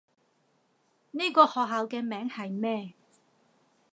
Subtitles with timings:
[1.11, 2.93] 呢個學校嘅名係咩？